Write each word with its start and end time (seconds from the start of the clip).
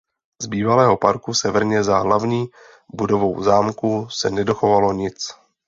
Z 0.41 0.45
bývalého 0.45 0.97
parku 0.97 1.33
severně 1.33 1.83
za 1.83 1.99
hlavní 1.99 2.45
budovou 2.95 3.43
zámku 3.43 4.07
se 4.09 4.29
nedochovalo 4.29 4.93
nic. 4.93 5.31